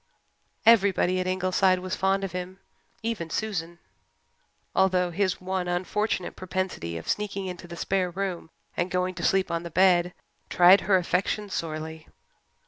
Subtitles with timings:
[0.65, 2.57] Everybody at Ingleside was fond of him,
[3.03, 3.77] even Susan,
[4.73, 9.51] although his one unfortunate propensity of sneaking into the spare room and going to sleep
[9.51, 10.15] on the bed
[10.49, 12.07] tried her affection sorely.